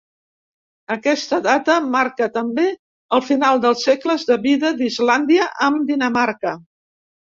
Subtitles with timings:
[0.95, 2.65] Aquesta data marca també
[3.17, 6.57] el final dels segles de vida d'Islàndia amb Dinamarca.